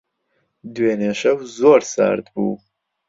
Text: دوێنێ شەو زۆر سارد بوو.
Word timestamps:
دوێنێ 0.73 1.11
شەو 1.21 1.37
زۆر 1.57 1.81
سارد 1.93 2.25
بوو. 2.33 2.55